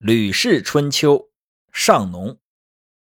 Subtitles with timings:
[0.06, 1.16] 《吕氏春秋·
[1.72, 2.34] 上农》，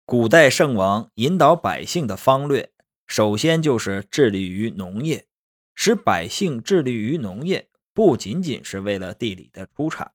[0.03, 2.71] 古代圣王引导百姓的方略，
[3.05, 5.27] 首先就是致力于农业，
[5.75, 10.11] 使百姓致力于农业，不仅仅是为了地里的出产，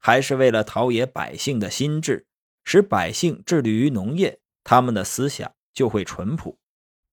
[0.00, 2.26] 还是为了陶冶百姓的心智，
[2.64, 6.58] 使百姓致力于农业，他们的思想就会淳朴，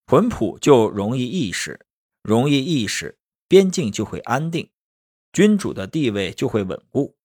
[0.07, 1.85] 淳朴就容易意识，
[2.23, 4.71] 容易意识，边境就会安定，
[5.31, 7.15] 君主的地位就会稳固。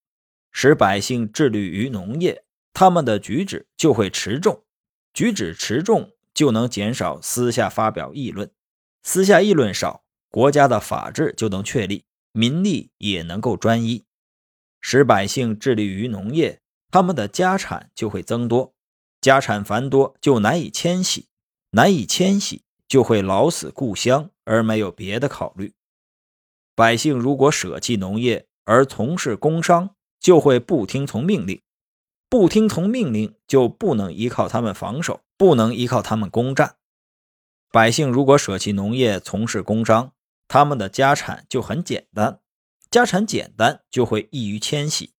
[0.58, 2.42] 使百姓致力于农业，
[2.72, 4.64] 他们的举止就会持重，
[5.12, 8.50] 举止持重就能减少私下发表议论，
[9.02, 14.06] 私下议论少，国家的法治就能确立，民力也能够专一。
[14.80, 18.74] 使百姓致力于农业，他们的家产就会增多，
[19.20, 21.28] 家产繁多就难以迁徙，
[21.72, 25.74] 难以迁徙就会老死故乡而没有别的考虑。
[26.74, 29.95] 百姓如果舍弃农业而从事工商，
[30.26, 31.62] 就会不听从命令，
[32.28, 36.74] 不听从命令就不能依靠他们防守，不能依靠他们攻占。
[37.70, 40.10] 百姓如果舍弃农业从事工商，
[40.48, 42.40] 他们的家产就很简单，
[42.90, 45.12] 家产简单就会易于迁徙，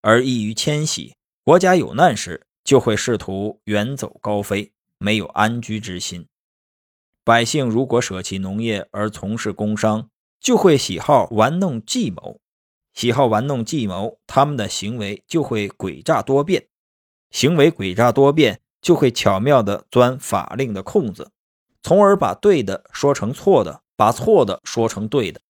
[0.00, 6.28] 而易于迁徙，国家有难时就会试图远走高飞，没有安居之心。
[7.24, 10.08] 百姓如果舍弃农业而从事工商，
[10.38, 12.41] 就会喜好玩弄计谋。
[12.94, 16.64] 喜好玩弄计谋，他们的行为就会诡诈多变；
[17.30, 21.30] 行为诡诈多变，就会巧妙地钻法令的空子，
[21.82, 25.40] 从而把对的说成错的，把错的说成对的。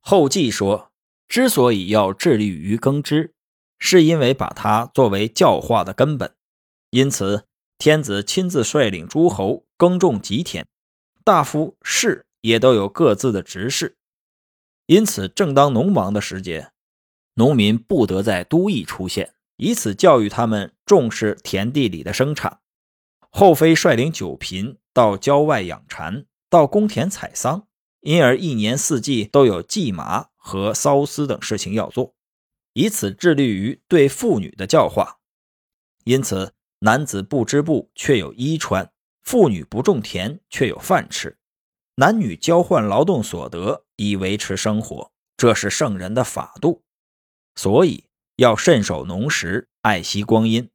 [0.00, 0.92] 后记说，
[1.26, 3.34] 之所以要致力于耕织，
[3.78, 6.34] 是因为把它作为教化的根本。
[6.90, 7.44] 因此，
[7.76, 10.68] 天子亲自率领诸侯耕种吉田，
[11.24, 13.96] 大夫士也都有各自的职事。
[14.86, 16.70] 因此，正当农忙的时节，
[17.34, 22.60] 农民不得在都邑出现，以此教育他们重视田地里的生产。
[23.30, 27.66] 后妃率领九嫔到郊外养蚕，到公田采桑，
[28.00, 32.14] 因而一年四季都有祭麻和缫丝等事情要做，
[32.72, 35.18] 以此致力于对妇女的教化。
[36.04, 41.38] 因此，男子不织布却有衣穿，妇女不种田却有饭吃。
[41.96, 46.82] 男女交换劳动所得以维持生活，这是圣人的法度。
[47.54, 48.04] 所以
[48.36, 50.70] 要慎守农时，爱惜光阴。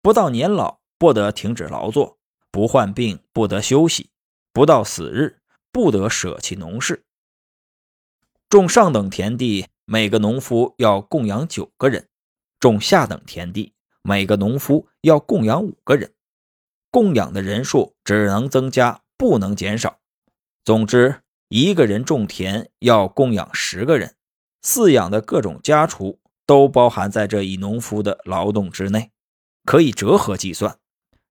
[0.00, 2.18] 不到年老不得停止劳作，
[2.50, 4.10] 不患病不得休息，
[4.52, 5.38] 不到死日
[5.70, 7.04] 不得舍弃农事。
[8.48, 12.04] 种上等田地，每个农夫要供养九个人；
[12.58, 16.12] 种下等田地，每个农夫要供养五个人。
[16.90, 19.98] 供养的人数只能增加，不能减少。
[20.64, 21.22] 总之，
[21.54, 24.14] 一个人种田要供养十个人，
[24.62, 29.10] 饲养的各种家畜都包含在这一农夫的劳动之内，
[29.66, 30.78] 可以折合计算。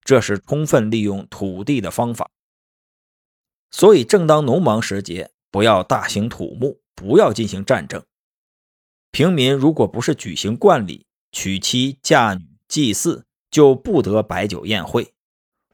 [0.03, 2.29] 这是充分利用土地的方法。
[3.71, 8.03] 所以，正当农忙时节，不要大兴土木，不要进行战争。
[9.09, 15.15] 平民如果不是举行冠礼、娶妻嫁女、祭祀，就不得摆酒宴会。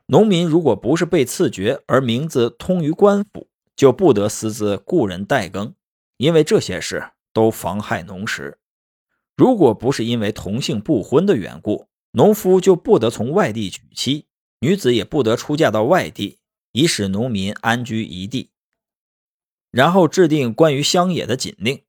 [0.05, 5.73] 农民如果不是被赐爵而名字通于官府，就不得私自雇人代耕，
[6.17, 8.57] 因为这些事都妨害农时。
[9.38, 14.25] 如果不是因为同姓不婚的缘故，农夫就不得从外地娶妻，
[14.59, 16.39] 女子也不得出嫁到外地，
[16.71, 18.49] 以使农民安居一地。
[19.69, 21.83] 然后制定关于乡野的禁令，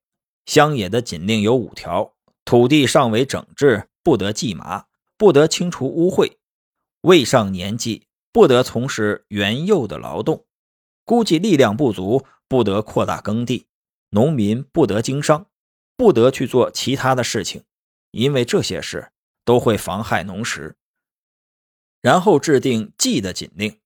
[0.45, 4.85] 乡野的禁令有五条：土地尚未整治，不得祭麻，
[5.17, 6.33] 不得清除污秽，
[7.01, 8.05] 未上年纪。
[8.31, 10.45] 不得从事原幼的劳动，
[11.09, 13.67] 估计力量不足，不得扩大耕地，
[14.11, 15.47] 农民不得经商，
[15.97, 17.65] 不得去做其他的事情，
[18.11, 19.11] 因为这些事
[19.43, 20.77] 都会妨害农时。
[22.03, 23.79] 然后制定季的禁令，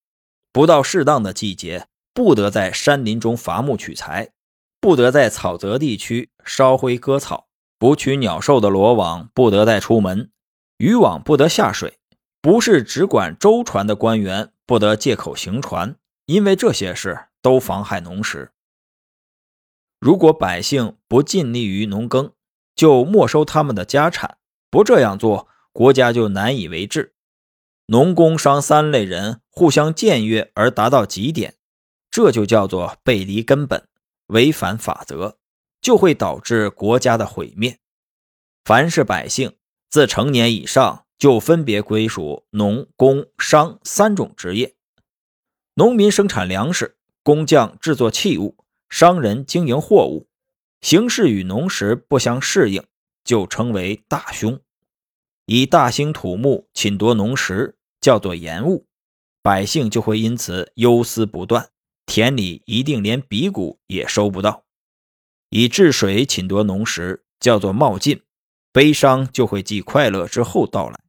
[0.51, 4.33] 不到适当的季节，不得在山林中伐木取材，
[4.81, 7.47] 不得在草泽地区烧灰割草，
[7.79, 10.29] 捕取鸟兽的罗网不得再出门，
[10.75, 11.99] 渔网不得下水。
[12.41, 18.51] 不是只管舟船的官员不得借口行船，因为这些事都妨害农时。
[19.99, 22.33] 如果百姓不尽力于农耕，
[22.75, 24.37] 就没收他们的家产。
[24.69, 27.13] 不这样做，国家就难以为治。
[27.87, 31.55] 农工商三类人互相僭越而达到极点，
[32.09, 33.87] 这就叫做背离根本，
[34.27, 35.37] 违反法则，
[35.81, 37.79] 就会导致国家的毁灭。
[38.63, 39.55] 凡是百姓
[39.89, 41.01] 自成年以上。
[41.19, 44.75] 就分别归属农、工、商三种职业。
[45.75, 48.55] 农民生产粮食，工匠制作器物，
[48.89, 50.27] 商人经营货物，
[50.81, 52.83] 形势与农时不相适应，
[53.23, 54.59] 就称为大凶。
[55.47, 58.85] 以大兴土木、侵夺农时，叫做延误，
[59.41, 61.69] 百姓就会因此忧思不断，
[62.05, 64.65] 田里一定连鼻谷也收不到；
[65.49, 68.21] 以治水、侵夺农时，叫做冒进，
[68.71, 70.99] 悲伤就会继快乐之后到来，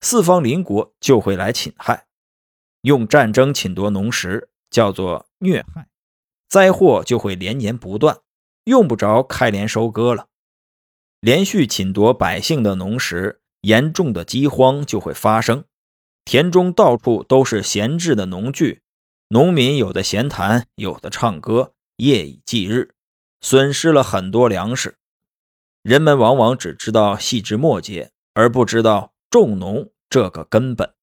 [0.00, 2.07] 四方邻国就会来侵害；
[2.88, 5.88] 用战争侵夺农时，叫做虐害，
[6.48, 8.20] 灾祸就会连年不断，
[8.64, 10.28] 用不着开镰收割了。
[11.20, 15.64] 连续侵夺百姓的农时，严重的饥荒就会发生，
[16.24, 18.80] 田中到处都是闲置的农具，
[19.28, 22.94] 农民有的闲谈，有的唱歌，夜以继日，
[23.42, 24.96] 损失了很多粮食。
[25.82, 30.94] 人们往往只知道细枝末节，而不知道重农这个根本。